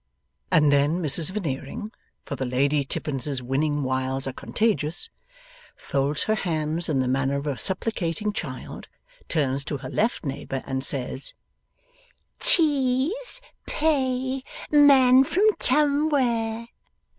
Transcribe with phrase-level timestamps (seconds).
[0.49, 1.91] And then Mrs Veneering
[2.25, 5.09] for the Lady Tippins's winning wiles are contagious
[5.75, 8.87] folds her hands in the manner of a supplicating child,
[9.29, 11.35] turns to her left neighbour, and says,
[12.39, 13.41] 'Tease!
[13.67, 14.43] Pay!
[14.71, 16.69] Man from Tumwhere!